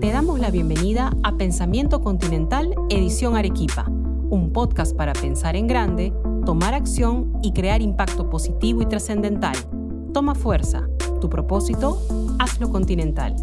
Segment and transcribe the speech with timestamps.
[0.00, 6.12] Te damos la bienvenida a Pensamiento Continental, edición Arequipa, un podcast para pensar en grande,
[6.44, 9.56] tomar acción y crear impacto positivo y trascendental.
[10.12, 10.86] Toma fuerza.
[11.22, 12.02] Tu propósito,
[12.38, 13.34] hazlo continental.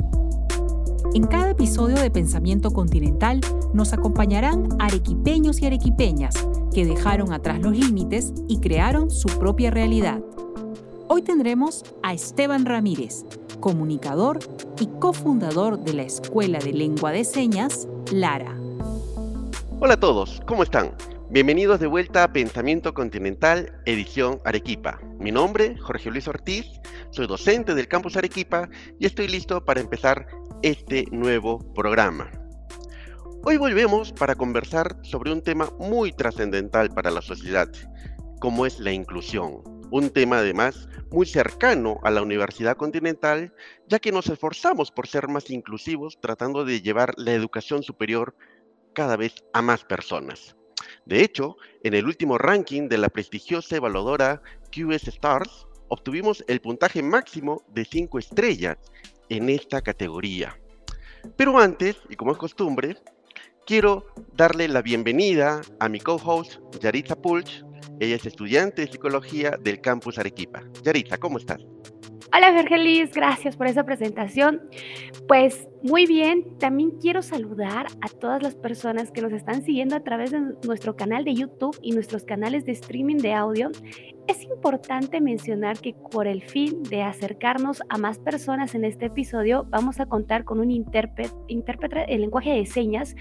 [1.16, 3.42] En cada episodio de Pensamiento Continental
[3.74, 6.36] nos acompañarán arequipeños y arequipeñas
[6.74, 10.22] que dejaron atrás los límites y crearon su propia realidad.
[11.14, 13.26] Hoy tendremos a Esteban Ramírez,
[13.60, 14.40] comunicador
[14.80, 18.56] y cofundador de la Escuela de Lengua de Señas, Lara.
[19.82, 20.96] Hola a todos, ¿cómo están?
[21.30, 25.02] Bienvenidos de vuelta a Pensamiento Continental, edición Arequipa.
[25.20, 26.66] Mi nombre, Jorge Luis Ortiz,
[27.10, 30.26] soy docente del campus Arequipa y estoy listo para empezar
[30.62, 32.32] este nuevo programa.
[33.44, 37.68] Hoy volvemos para conversar sobre un tema muy trascendental para la sociedad,
[38.40, 39.81] como es la inclusión.
[39.92, 43.54] Un tema además muy cercano a la Universidad Continental,
[43.88, 48.34] ya que nos esforzamos por ser más inclusivos tratando de llevar la educación superior
[48.94, 50.56] cada vez a más personas.
[51.06, 57.04] De hecho, en el último ranking de la prestigiosa evaluadora QS Stars, obtuvimos el puntaje
[57.04, 58.78] máximo de 5 estrellas
[59.28, 60.58] en esta categoría.
[61.36, 62.96] Pero antes, y como es costumbre,
[63.66, 67.66] quiero darle la bienvenida a mi co-host Yaritza Pulch.
[68.00, 70.64] Ella es estudiante de psicología del campus Arequipa.
[70.84, 71.66] Yaritza, ¿cómo estás?
[72.34, 74.62] Hola Vergelis, gracias por esa presentación.
[75.28, 80.00] Pues muy bien, también quiero saludar a todas las personas que nos están siguiendo a
[80.00, 83.70] través de nuestro canal de YouTube y nuestros canales de streaming de audio.
[84.28, 89.66] Es importante mencionar que por el fin de acercarnos a más personas en este episodio,
[89.70, 93.14] vamos a contar con un intérprete, intérprete el lenguaje de señas.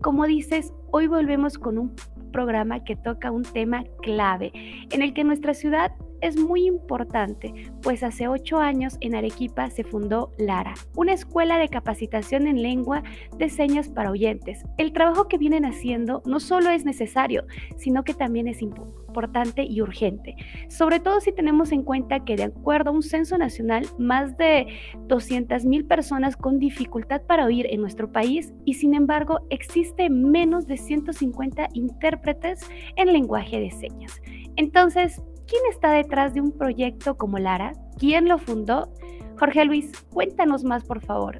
[0.00, 1.94] Como dices, hoy volvemos con un
[2.36, 4.52] programa que toca un tema clave
[4.90, 5.90] en el que nuestra ciudad
[6.26, 11.68] es muy importante, pues hace ocho años en Arequipa se fundó Lara, una escuela de
[11.68, 13.02] capacitación en lengua
[13.38, 14.64] de señas para oyentes.
[14.76, 17.44] El trabajo que vienen haciendo no solo es necesario,
[17.76, 20.36] sino que también es importante y urgente,
[20.68, 24.66] sobre todo si tenemos en cuenta que de acuerdo a un censo nacional, más de
[25.08, 30.76] 200.000 personas con dificultad para oír en nuestro país y sin embargo existe menos de
[30.76, 34.20] 150 intérpretes en lenguaje de señas.
[34.56, 37.72] Entonces, ¿Quién está detrás de un proyecto como Lara?
[37.98, 38.92] ¿Quién lo fundó?
[39.38, 41.38] Jorge Luis, cuéntanos más, por favor.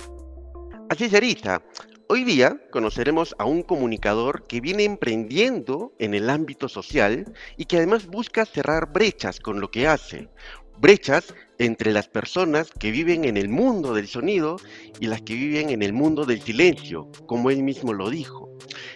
[0.88, 1.62] Así es, Yarita.
[2.08, 7.78] Hoy día conoceremos a un comunicador que viene emprendiendo en el ámbito social y que
[7.78, 10.28] además busca cerrar brechas con lo que hace.
[10.78, 14.56] Brechas entre las personas que viven en el mundo del sonido
[15.00, 18.50] y las que viven en el mundo del silencio, como él mismo lo dijo.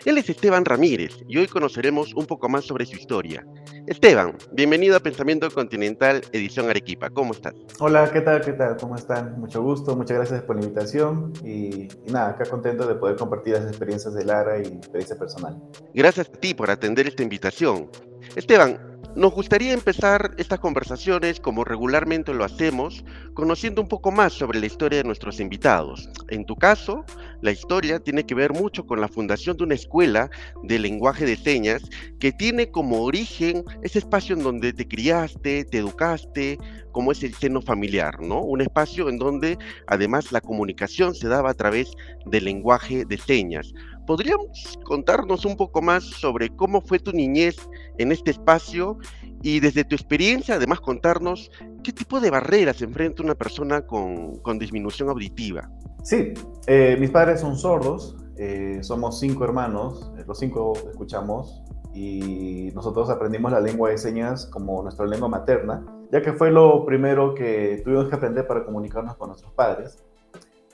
[0.05, 3.47] Él es Esteban Ramírez y hoy conoceremos un poco más sobre su historia.
[3.87, 7.09] Esteban, bienvenido a Pensamiento Continental, edición Arequipa.
[7.09, 7.55] ¿Cómo estás?
[7.79, 8.43] Hola, ¿qué tal?
[8.43, 8.77] ¿Qué tal?
[8.77, 9.41] ¿Cómo están?
[9.41, 13.55] Mucho gusto, muchas gracias por la invitación y, y nada, acá contento de poder compartir
[13.55, 15.59] las experiencias de Lara y experiencia personal.
[15.95, 17.91] Gracias a ti por atender esta invitación.
[18.37, 23.05] Esteban, nos gustaría empezar estas conversaciones, como regularmente lo hacemos,
[23.35, 26.09] conociendo un poco más sobre la historia de nuestros invitados.
[26.29, 27.05] En tu caso,
[27.43, 30.31] la historia tiene que ver mucho con la fundación de una escuela
[30.63, 31.83] de lenguaje de señas
[32.19, 36.59] que tiene como origen ese espacio en donde te criaste, te educaste,
[36.93, 38.41] como es el seno familiar, ¿no?
[38.41, 41.93] Un espacio en donde además la comunicación se daba a través
[42.27, 43.73] del lenguaje de señas.
[44.11, 47.55] ¿Podríamos contarnos un poco más sobre cómo fue tu niñez
[47.97, 48.99] en este espacio
[49.41, 51.49] y desde tu experiencia además contarnos
[51.85, 55.71] qué tipo de barreras enfrenta una persona con, disminución auditiva?
[56.03, 56.35] Sí,
[56.67, 61.63] eh, mis padres son sordos, eh, somos cinco hermanos, eh, los cinco escuchamos
[61.95, 66.85] y nosotros aprendimos la lengua de señas como nuestra lengua materna, ya que fue lo
[66.85, 70.03] primero que tuvimos que aprender para comunicarnos con nuestros padres.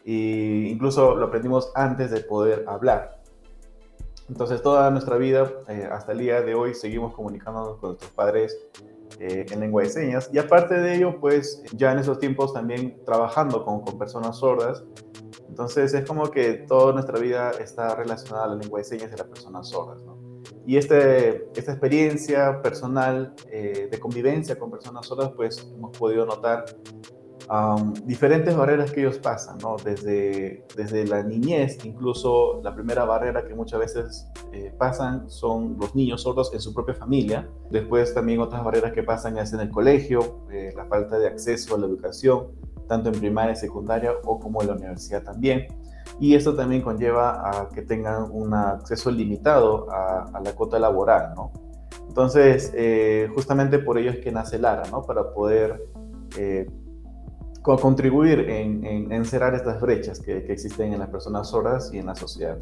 [0.07, 3.16] E incluso lo aprendimos antes de poder hablar.
[4.29, 8.59] Entonces toda nuestra vida, eh, hasta el día de hoy, seguimos comunicándonos con nuestros padres
[9.21, 10.29] eh, en lengua de señas.
[10.33, 14.85] Y aparte de ello, pues ya en esos tiempos también trabajando con, con, personas sordas.
[15.49, 19.17] Entonces es como que toda nuestra vida está relacionada a la lengua de señas de
[19.17, 20.03] las personas sordas.
[20.03, 20.17] ¿no?
[20.67, 26.65] Y este, esta experiencia personal eh, de convivencia con personas sordas, pues hemos podido notar
[28.05, 29.77] diferentes barreras que ellos pasan, ¿no?
[29.83, 35.95] Desde, desde la niñez, incluso la primera barrera que muchas veces eh, pasan son los
[35.95, 37.49] niños sordos en su propia familia.
[37.71, 41.77] Después también otras barreras que pasan es en el colegio, eh, la falta de acceso
[41.77, 42.49] a la educación,
[42.89, 45.67] tanto en primaria secundaria o como en la universidad también.
[46.19, 51.35] Y esto también conlleva a que tengan un acceso limitado a, a la cuota laboral,
[51.35, 51.53] ¿no?
[52.09, 55.03] Entonces, eh, justamente por ello es que nace Lara, ¿no?
[55.03, 55.85] Para poder
[56.39, 56.67] eh,
[57.81, 62.07] contribuir en, en, cerrar estas brechas que, que existen en las personas sordas y en
[62.07, 62.59] la sociedad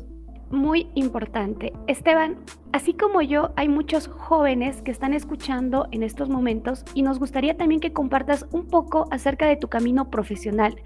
[0.55, 1.73] muy importante.
[1.87, 2.37] Esteban,
[2.73, 7.56] así como yo, hay muchos jóvenes que están escuchando en estos momentos y nos gustaría
[7.56, 10.77] también que compartas un poco acerca de tu camino profesional.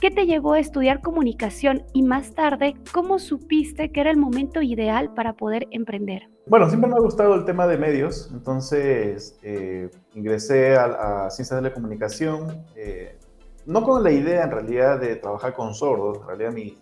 [0.00, 4.60] ¿Qué te llevó a estudiar comunicación y más tarde cómo supiste que era el momento
[4.60, 6.28] ideal para poder emprender?
[6.46, 11.68] Bueno, siempre me ha gustado el tema de medios, entonces eh, ingresé a, Ciencias de
[11.68, 13.16] la Comunicación, eh,
[13.66, 16.76] no con la idea en realidad de trabajar con sordos, en realidad mi,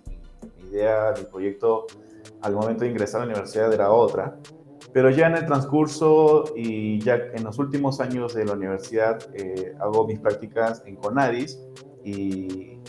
[0.71, 1.87] idea, mi proyecto
[2.43, 4.38] al momento de ingresar a la universidad era otra.
[4.93, 9.75] Pero ya en el transcurso y ya en los últimos años de la universidad eh,
[9.81, 11.61] hago mis prácticas en CONADIS
[12.05, 12.81] y,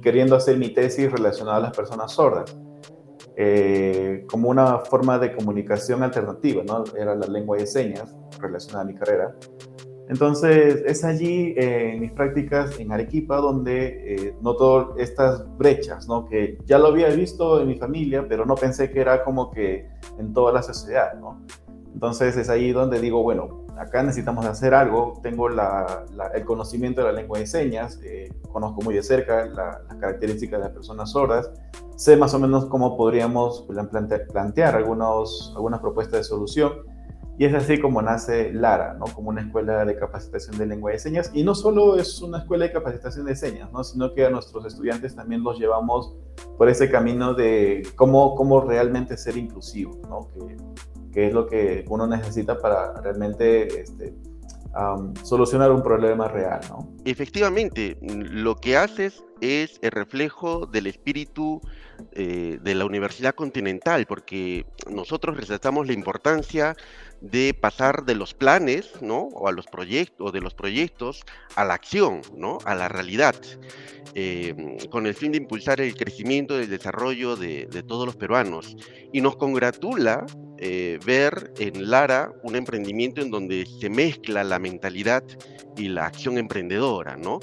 [0.00, 2.56] queriendo hacer mi tesis relacionada a las personas sordas.
[3.34, 6.84] Eh, como una forma de comunicación alternativa, ¿no?
[6.96, 9.34] Era la lengua de señas relacionada a mi carrera.
[10.08, 16.26] Entonces, es allí eh, en mis prácticas en Arequipa donde eh, noto estas brechas, ¿no?
[16.26, 19.86] Que ya lo había visto en mi familia, pero no pensé que era como que
[20.18, 21.42] en toda la sociedad, ¿no?
[21.92, 25.20] Entonces, es ahí donde digo, bueno, acá necesitamos hacer algo.
[25.22, 30.58] Tengo el conocimiento de la lengua de señas, eh, conozco muy de cerca las características
[30.58, 31.50] de las personas sordas,
[31.96, 36.97] sé más o menos cómo podríamos plantear, plantear algunos, algunas propuestas de solución
[37.38, 39.04] y es así como nace Lara, ¿no?
[39.06, 41.30] como una escuela de capacitación de lengua de señas.
[41.32, 43.84] Y no solo es una escuela de capacitación de señas, ¿no?
[43.84, 46.16] sino que a nuestros estudiantes también los llevamos
[46.56, 50.28] por ese camino de cómo, cómo realmente ser inclusivo, ¿no?
[50.34, 50.56] que,
[51.12, 54.16] que es lo que uno necesita para realmente este,
[55.22, 56.60] solucionar un problema real.
[56.68, 56.88] ¿no?
[57.04, 61.60] Efectivamente, lo que haces es el reflejo del espíritu
[62.12, 66.76] eh, de la Universidad Continental, porque nosotros resaltamos la importancia
[67.20, 69.22] de pasar de los planes, ¿no?
[69.32, 71.24] O a los proyectos, de los proyectos
[71.56, 72.58] a la acción, ¿no?
[72.64, 73.34] A la realidad,
[74.14, 78.76] eh, con el fin de impulsar el crecimiento y el desarrollo de, todos los peruanos.
[79.12, 80.24] Y nos congratula
[80.58, 85.24] eh, ver en Lara un emprendimiento en donde se mezcla la mentalidad
[85.76, 87.40] y la acción emprendedora, ¿no?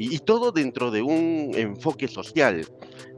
[0.00, 2.64] y todo dentro de un enfoque social.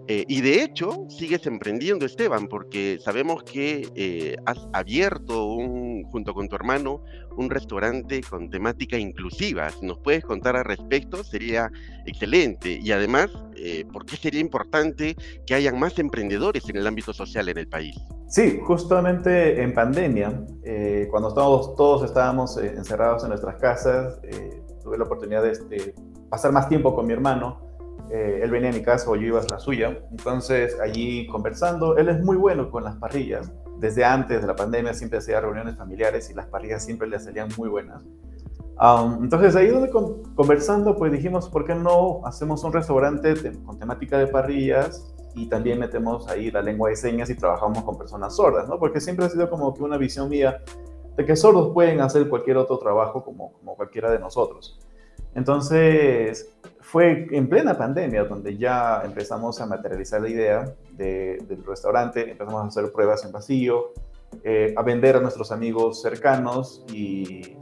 [0.07, 6.35] Eh, y de hecho, sigues emprendiendo, Esteban, porque sabemos que eh, has abierto, un, junto
[6.35, 7.03] con tu hermano,
[7.37, 9.71] un restaurante con temática inclusiva.
[9.71, 11.71] Si nos puedes contar al respecto, sería
[12.07, 12.79] excelente.
[12.83, 15.17] Y además, eh, ¿por qué sería importante
[15.47, 17.97] que hayan más emprendedores en el ámbito social en el país?
[18.29, 20.45] Sí, justamente en pandemia,
[21.11, 24.21] cuando estábamos, todos estábamos encerrados en nuestras casas,
[24.85, 25.95] tuve la oportunidad de
[26.29, 27.70] pasar más tiempo con mi hermano
[28.13, 29.99] eh, él venía a mi casa o yo iba a la suya.
[30.11, 33.53] Entonces, allí conversando, él es muy bueno con las parrillas.
[33.79, 37.49] Desde antes de la pandemia siempre hacía reuniones familiares y las parrillas siempre le salían
[37.57, 38.03] muy buenas.
[39.21, 39.91] entonces, ahí donde
[40.35, 43.35] conversando, pues dijimos, ¿por qué no hacemos un restaurante
[43.65, 47.97] con temática de parrillas y también metemos ahí la lengua de señas y trabajamos con
[47.97, 48.79] personas sordas, ¿no?
[48.79, 50.63] Porque siempre ha sido como que una visión mía
[51.17, 54.81] de que sordos pueden hacer cualquier otro trabajo como, como cualquiera de nosotros.
[55.35, 62.63] Entonces, fue en plena pandemia donde ya empezamos a materializar la idea del restaurante, empezamos
[62.63, 63.93] a hacer pruebas en vacío,
[64.45, 67.57] eh, a vender a nuestros amigos cercanos y,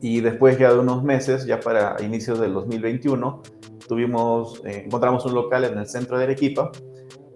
[0.00, 3.42] y después ya de unos meses, ya para inicios del 2021,
[3.88, 6.70] tuvimos, eh, encontramos un local en el centro de Arequipa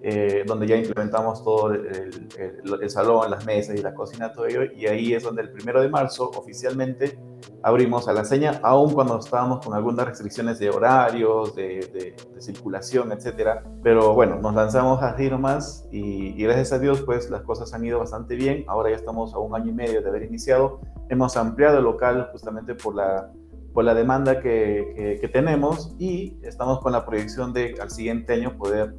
[0.01, 2.29] eh, donde ya implementamos todo el,
[2.81, 5.81] el, salón, las mesas y la cocina, todo ello, y ahí es donde el primero
[5.81, 7.19] de marzo oficialmente
[7.63, 13.11] abrimos a la seña, aún cuando estábamos con algunas restricciones de horarios, de, de, circulación,
[13.11, 13.65] etcétera.
[13.83, 17.85] Pero bueno, nos lanzamos así nomás y, y gracias a Dios, pues las cosas han
[17.85, 18.65] ido bastante bien.
[18.69, 20.81] Ahora ya estamos a un año y medio de haber iniciado.
[21.09, 23.33] Hemos ampliado el local justamente por la
[23.75, 28.33] por la demanda que, que, que, tenemos y estamos con la proyección de al siguiente
[28.33, 28.97] año poder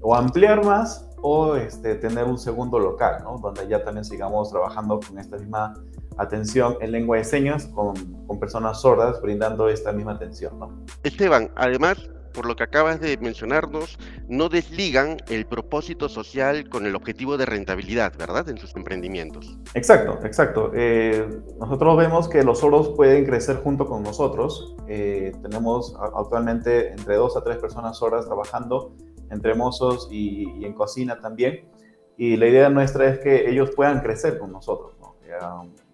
[0.00, 3.38] o ampliar más o este, tener un segundo local, ¿no?
[3.38, 5.74] Donde ya también sigamos trabajando con esta misma
[6.16, 7.94] atención en lengua de señas con,
[8.26, 10.84] con personas sordas, brindando esta misma atención, ¿no?
[11.02, 16.94] Esteban, además, por lo que acabas de mencionarnos, no desligan el propósito social con el
[16.94, 18.48] objetivo de rentabilidad, ¿verdad?
[18.48, 19.58] En sus emprendimientos.
[19.74, 20.70] Exacto, exacto.
[20.74, 21.28] Eh,
[21.58, 24.76] nosotros vemos que los sordos pueden crecer junto con nosotros.
[24.88, 28.94] Eh, tenemos actualmente entre dos a tres personas sordas trabajando
[29.30, 31.68] entre mozos y, en cocina también.
[32.16, 34.92] Y la idea nuestra es que ellos puedan crecer con nosotros.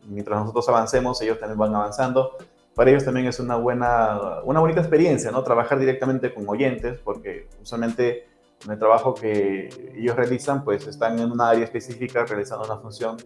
[0.08, 2.36] mientras nosotros avancemos, ellos también van avanzando.
[2.74, 5.42] Para ellos también es una buena, una bonita experiencia, ¿no?
[5.42, 8.26] Trabajar directamente con oyentes, porque usualmente
[8.64, 13.16] en el trabajo que ellos realizan, pues están en una área específica realizando una función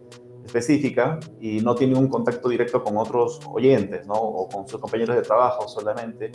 [0.45, 4.15] específica y no tiene un contacto directo con otros oyentes, ¿no?
[4.15, 6.31] O con sus compañeros de trabajo solamente.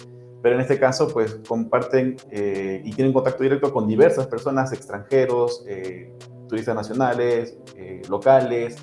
[0.47, 5.65] Pero en este caso, pues comparten eh, y tienen contacto directo con diversas personas, extranjeros,
[5.67, 6.13] eh,
[6.49, 8.77] turistas nacionales, eh, locales,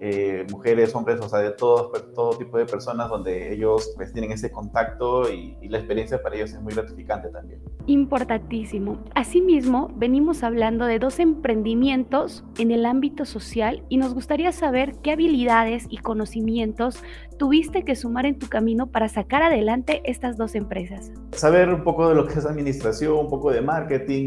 [0.00, 4.30] eh, mujeres, hombres, o sea, de todo, todo tipo de personas donde ellos pues, tienen
[4.30, 7.60] ese contacto y, y, la experiencia para ellos es muy gratificante también.
[7.86, 8.98] Importantísimo.
[9.16, 15.12] Asimismo, venimos hablando de dos emprendimientos en el ámbito social y nos gustaría saber qué
[15.12, 17.02] habilidades y conocimientos
[17.36, 21.12] tuviste que sumar en tu camino para sacar adelante estas dos empresas.
[21.32, 24.26] Saber un poco de lo que es administración, un poco de marketing.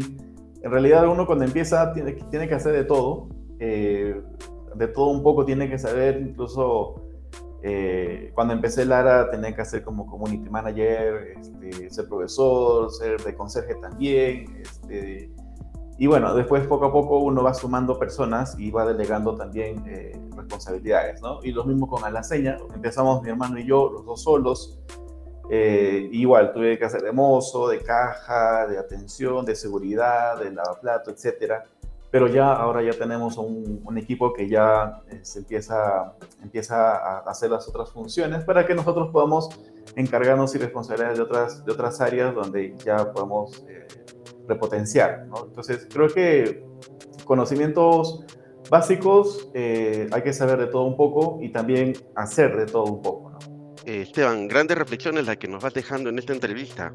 [0.62, 3.28] En realidad uno cuando empieza tiene, tiene que hacer de todo.
[3.58, 4.20] Eh,
[4.74, 7.02] de todo un poco tiene que saber, incluso
[7.64, 13.34] eh, cuando empecé Lara tenía que hacer como community manager, este, ser profesor, ser de
[13.34, 14.60] conserje también.
[14.60, 15.30] Este,
[15.98, 20.20] y bueno, después poco a poco uno va sumando personas y va delegando también eh,
[20.36, 21.38] responsabilidades, ¿no?
[21.44, 24.80] Y lo mismo con Alaseña, empezamos mi hermano y yo, los dos solos.
[25.50, 31.10] Eh, igual tuve que hacer de mozo, de caja, de atención, de seguridad, de lavaplato,
[31.10, 31.64] etcétera
[32.12, 37.66] pero ya ahora ya tenemos un, equipo que ya se empieza, empieza a hacer las
[37.68, 39.48] otras funciones para que nosotros podamos
[39.96, 43.86] encargarnos y responsabilidades de otras, de otras áreas donde ya podemos eh,
[44.46, 45.26] repotenciar.
[45.46, 46.64] Entonces, creo que
[47.24, 48.24] conocimientos
[48.68, 53.02] básicos eh, hay que saber de todo un poco y también hacer de todo un
[53.02, 53.21] poco.
[53.84, 56.94] Eh, Esteban, grandes reflexiones las que nos vas dejando en esta entrevista.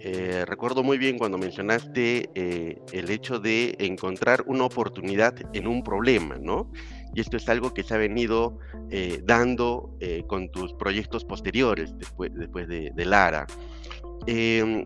[0.00, 5.84] Eh, recuerdo muy bien cuando mencionaste eh, el hecho de encontrar una oportunidad en un
[5.84, 6.72] problema, ¿no?
[7.14, 8.58] Y esto es algo que se ha venido
[9.24, 13.46] dando con tus proyectos posteriores después, después de, de Lara.
[14.26, 14.84] Em,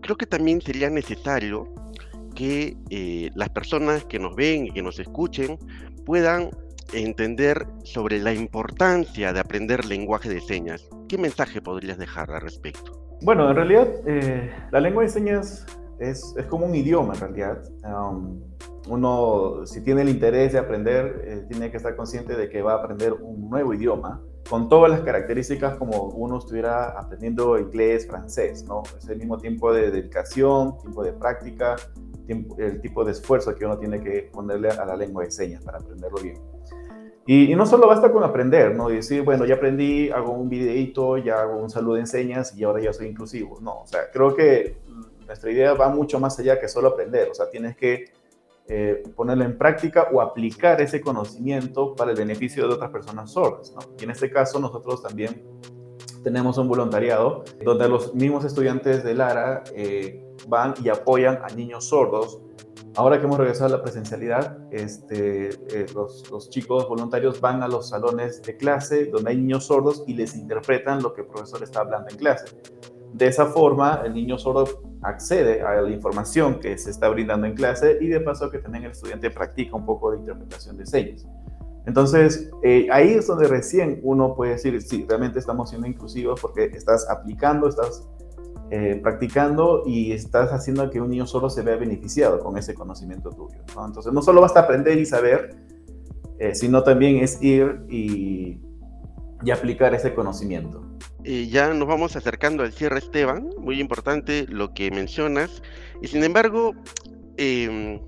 [0.00, 1.72] creo que también sería necesario
[2.34, 2.76] que
[3.34, 5.58] las personas que nos ven y que nos escuchen
[6.06, 6.50] puedan
[6.92, 10.88] entender sobre la importancia de aprender lenguaje de señas.
[11.08, 12.92] ¿Qué mensaje podrías dejar al respecto?
[13.22, 15.66] Bueno, en realidad eh, la lengua de señas
[15.98, 17.62] es, es, como un idioma en realidad.
[17.84, 18.40] Um,
[18.88, 22.74] uno, si tiene el interés de aprender, eh, tiene que estar consciente de que va
[22.74, 28.64] a aprender un nuevo idioma con todas las características como uno estuviera aprendiendo inglés, francés,
[28.64, 28.82] ¿no?
[28.96, 31.76] Es el mismo tiempo de dedicación, tiempo de práctica,
[32.26, 35.64] tiempo, el tipo de esfuerzo que uno tiene que ponerle a la lengua de señas
[35.64, 36.36] para aprenderlo bien.
[37.26, 38.90] Y, y, no solo basta con aprender, ¿no?
[38.90, 42.62] Y decir, bueno, ya aprendí, hago un videito, ya hago un saludo en señas y
[42.62, 43.58] ahora ya soy inclusivo.
[43.60, 44.76] No, o sea, creo que
[45.26, 47.28] nuestra idea va mucho más allá que solo aprender.
[47.30, 48.12] O sea, tienes que
[48.68, 53.72] eh, ponerlo en práctica o aplicar ese conocimiento para el beneficio de otras personas sordas,
[53.72, 53.80] ¿no?
[53.98, 55.42] Y en este caso nosotros también
[56.24, 61.88] tenemos un voluntariado donde los mismos estudiantes de Lara eh, van y apoyan a niños
[61.88, 62.40] sordos
[62.96, 67.90] Ahora que hemos regresado a la presencialidad, este, eh, los, chicos voluntarios van a los
[67.90, 71.80] salones de clase donde hay niños sordos y les interpretan lo que el profesor está
[71.80, 72.46] hablando en clase.
[73.12, 77.54] De esa forma, el niño sordo accede a la información que se está brindando en
[77.54, 81.26] clase y de paso que también el estudiante practica un poco de interpretación de señas.
[81.84, 86.64] Entonces, eh, ahí es donde recién uno puede decir, sí, realmente estamos siendo inclusivos porque
[86.64, 88.08] estás aplicando, estás
[88.70, 93.30] eh, practicando y estás haciendo que un niño solo se vea beneficiado con ese conocimiento
[93.30, 93.58] tuyo.
[93.74, 93.86] ¿no?
[93.86, 95.56] Entonces, no solo basta aprender y saber,
[96.38, 98.60] eh, sino también es ir y,
[99.52, 100.82] aplicar ese conocimiento.
[101.22, 103.50] Eh, ya nos vamos acercando al cierre, Esteban.
[103.58, 105.62] Muy importante lo que mencionas.
[106.02, 106.74] Y sin embargo,
[107.36, 108.00] eh,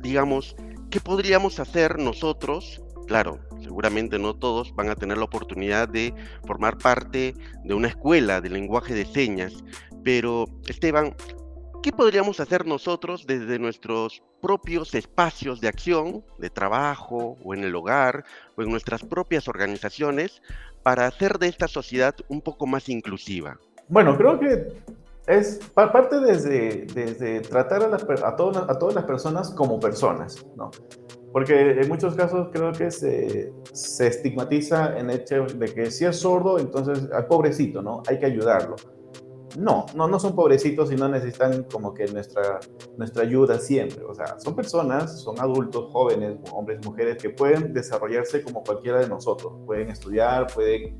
[0.00, 0.54] digamos,
[0.90, 6.14] ¿qué podríamos hacer nosotros Claro, seguramente no todos van a tener la oportunidad de
[6.46, 9.64] formar parte de una escuela de lenguaje de señas,
[10.04, 11.14] pero Esteban,
[11.82, 17.74] ¿qué podríamos hacer nosotros desde nuestros propios espacios de acción, de trabajo o en el
[17.74, 18.24] hogar
[18.56, 20.42] o en nuestras propias organizaciones
[20.82, 23.58] para hacer de esta sociedad un poco más inclusiva?
[23.88, 24.72] Bueno, creo que
[25.26, 28.36] es parte desde, desde tratar a, a
[28.78, 30.70] todas las personas como personas, ¿no?
[31.32, 36.04] Porque en muchos casos creo que se, se estigmatiza en el hecho de que si
[36.04, 38.02] es sordo, entonces al pobrecito, ¿no?
[38.06, 38.76] Hay que ayudarlo.
[39.58, 42.60] No, no, no son pobrecitos y no necesitan como que nuestra,
[42.96, 44.02] nuestra ayuda siempre.
[44.04, 49.08] O sea, son personas, son adultos, jóvenes, hombres, mujeres que pueden desarrollarse como cualquiera de
[49.08, 49.52] nosotros.
[49.66, 50.98] Pueden estudiar, pueden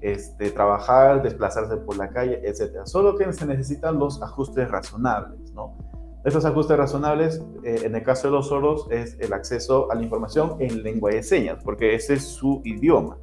[0.00, 2.84] este, trabajar, desplazarse por la calle, etc.
[2.84, 5.76] Solo que se necesitan los ajustes razonables, ¿no?
[6.24, 10.02] Estos ajustes razonables, eh, en el caso de los sordos, es el acceso a la
[10.02, 13.18] información en lengua de señas, porque ese es su idioma.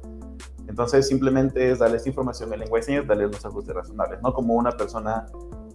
[0.68, 4.54] Entonces, simplemente es darles información en lengua de señas, darles los ajustes razonables, no como
[4.54, 5.26] una persona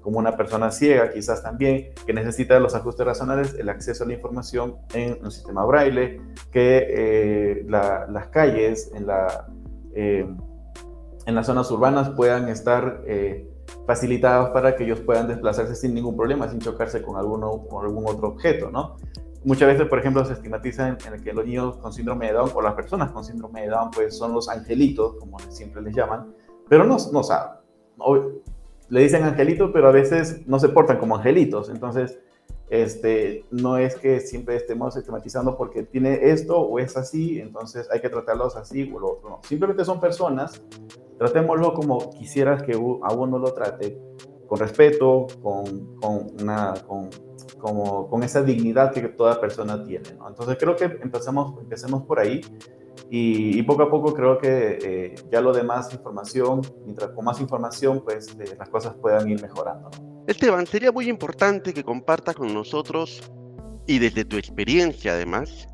[0.05, 4.13] como una persona ciega quizás también, que necesita los ajustes razonables, el acceso a la
[4.13, 9.48] información en un sistema braille, que eh, las calles en, la,
[9.96, 10.27] eh,
[11.25, 13.50] en las zonas urbanas puedan estar eh,
[13.86, 18.07] facilitadas para que ellos puedan desplazarse sin ningún problema, sin chocarse con, alguno, con algún
[18.07, 18.98] otro objeto, ¿no?
[19.43, 22.62] Muchas veces, por ejemplo, se estigmatiza en, que los niños con síndrome de Down o
[22.62, 26.34] las personas con síndrome de Down, pues son los angelitos, como siempre les llaman,
[26.67, 27.60] pero no, no saben
[28.89, 31.69] le dicen angelitos, pero a veces no se portan como angelitos.
[31.69, 32.19] Entonces,
[32.69, 38.01] este, no es que siempre estemos sistematizando porque tiene esto o es así, entonces hay
[38.01, 39.29] que tratarlos así o lo otro.
[39.29, 39.39] No.
[39.43, 40.62] Simplemente son personas,
[41.17, 44.00] tratémoslo como quisieras que a uno lo trate,
[44.48, 47.10] con respeto, con, con, una, con,
[47.60, 50.13] como, con esa dignidad que toda persona tiene.
[50.17, 50.27] ¿no?
[50.27, 52.41] Entonces creo que empecemos por ahí
[53.10, 58.01] y, poco a poco creo que eh, ya lo demás información, mientras con más información,
[58.03, 59.89] pues eh, las cosas puedan ir mejorando.
[60.27, 63.22] Esteban, sería muy importante que compartas con nosotros
[63.88, 65.67] y desde tu experiencia además,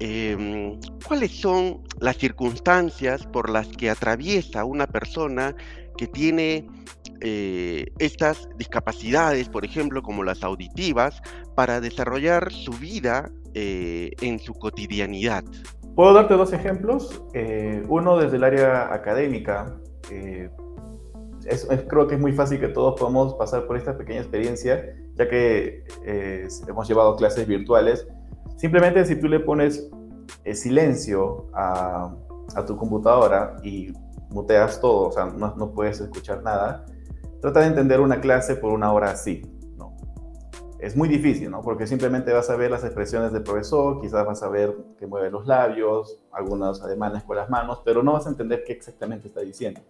[0.00, 5.54] em, cuáles son las circunstancias por las que atraviesa una persona
[5.96, 6.66] que tiene
[7.20, 11.22] eh, estas discapacidades, por ejemplo, como las auditivas,
[11.54, 15.44] para desarrollar su vida en su cotidianidad.
[15.94, 17.22] Puedo darte dos ejemplos.
[17.34, 19.76] Eh, uno desde el área académica.
[21.46, 24.96] Eh, es, creo que es muy fácil que todos podamos pasar por esta pequeña experiencia,
[25.14, 28.06] ya que eh, hemos llevado clases virtuales.
[28.56, 29.90] Simplemente si tú le pones
[30.54, 32.14] silencio a,
[32.54, 33.92] a, tu computadora y
[34.30, 36.84] muteas todo, o sea, no, no puedes escuchar nada,
[37.40, 39.42] trata de entender una clase por una hora así
[40.82, 41.62] es muy difícil, ¿no?
[41.62, 45.30] Porque simplemente vas a ver las expresiones del profesor, quizás vas a ver que mueve
[45.30, 49.42] los labios, algunos ademanes con las manos, pero no vas a entender qué exactamente está
[49.42, 49.80] diciendo.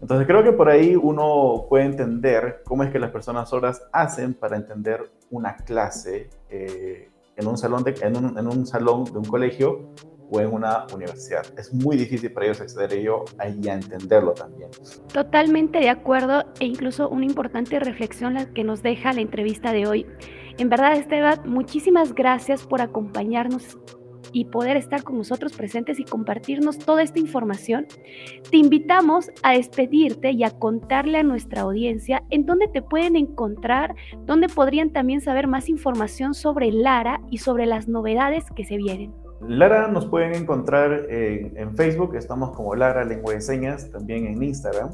[0.00, 4.34] Entonces creo que por ahí uno puede entender cómo es que las personas sordas hacen
[4.34, 9.18] para entender una clase eh, en, un salón de, en, un, en un salón de
[9.18, 9.90] un colegio
[10.30, 11.46] o en una universidad.
[11.56, 13.24] Es muy difícil para ellos acceder a ello
[13.62, 14.70] y a entenderlo también.
[15.12, 19.86] Totalmente de acuerdo e incluso una importante reflexión la que nos deja la entrevista de
[19.86, 20.06] hoy.
[20.58, 23.78] En verdad, Esteban, muchísimas gracias por acompañarnos
[24.32, 27.86] y poder estar con nosotros presentes y compartirnos toda esta información.
[28.50, 33.94] Te invitamos a despedirte y a contarle a nuestra audiencia en dónde te pueden encontrar,
[34.24, 39.12] dónde podrían también saber más información sobre Lara y sobre las novedades que se vienen.
[39.46, 44.90] Lara nos pueden encontrar en, Facebook, estamos como Lara Lengua de Señas, también en Instagram.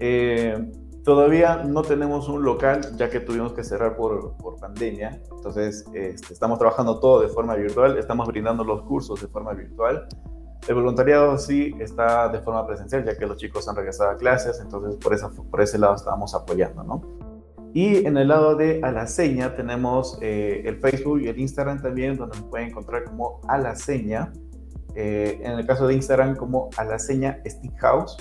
[0.00, 0.72] Eh,
[1.04, 6.58] todavía no tenemos un local, ya que tuvimos que cerrar por, pandemia, entonces este, estamos
[6.58, 10.08] trabajando todo de forma virtual, estamos brindando los cursos de forma virtual.
[10.66, 14.58] El voluntariado sí está de forma presencial, ya que los chicos han regresado a clases,
[14.60, 17.02] entonces por, esa, por ese lado estamos apoyando, ¿no?
[17.74, 22.38] Y en el lado de Alaseña tenemos eh, el Facebook y el Instagram también, donde
[22.38, 24.32] nos pueden encontrar como Alaseña.
[24.94, 28.16] Eh, en el caso de Instagram como Alaseña Stick House.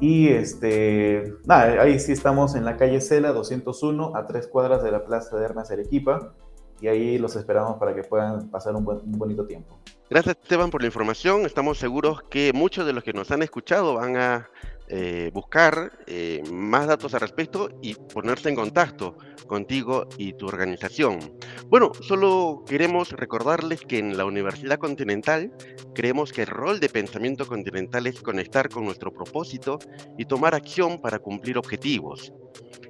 [0.00, 4.90] Y este, nada, ahí sí estamos en la calle Cela 201, a tres cuadras de
[4.90, 6.32] la Plaza de Armas Arequipa.
[6.80, 9.78] Y ahí los esperamos para que puedan pasar un, un bonito tiempo.
[10.10, 11.46] Gracias Esteban por la información.
[11.46, 14.50] Estamos seguros que muchos de los que nos han escuchado van a
[14.88, 21.20] eh, buscar eh, más datos al respecto y ponerse en contacto contigo y tu organización.
[21.68, 25.52] Bueno, solo queremos recordarles que en la Universidad Continental
[25.94, 29.78] creemos que el rol de pensamiento continental es conectar con nuestro propósito
[30.18, 32.32] y tomar acción para cumplir objetivos.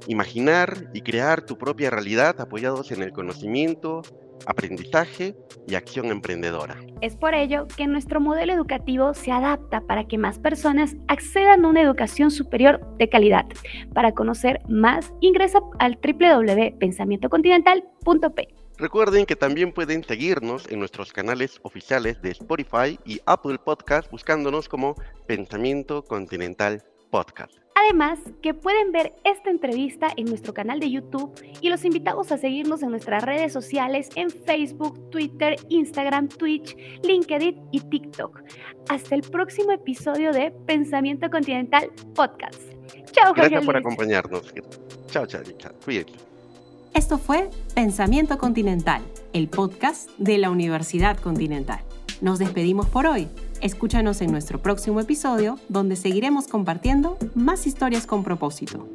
[0.06, 4.00] Imaginar y crear tu propia realidad apoyados en el conocimiento,
[4.46, 5.34] aprendizaje
[5.66, 6.76] y acción emprendedora.
[7.00, 11.68] Es por ello que nuestro modelo educativo se adapta para que más personas accedan a
[11.68, 13.46] una educación superior de calidad.
[13.94, 18.48] Para conocer más, ingresa al www.pensamientocontinental.p.
[18.78, 24.70] Recuerden que también pueden seguirnos en nuestros canales oficiales de Spotify y Apple Podcast buscándonos
[24.70, 24.94] como
[25.26, 27.52] Pensamiento Continental Podcast.
[27.84, 32.36] Además, que pueden ver esta entrevista en nuestro canal de YouTube y los invitamos a
[32.36, 38.42] seguirnos en nuestras redes sociales en Facebook, Twitter, Instagram, Twitch, LinkedIn y TikTok.
[38.88, 42.60] Hasta el próximo episodio de Pensamiento Continental Podcast.
[43.12, 44.54] Chao, Jorge Gracias por acompañarnos.
[45.10, 45.72] Chao, chao, chao.
[46.92, 51.80] Esto fue Pensamiento Continental, el podcast de la Universidad Continental.
[52.20, 53.28] Nos despedimos por hoy.
[53.60, 58.88] Escúchanos en nuestro próximo episodio donde seguiremos compartiendo más historias con propósito.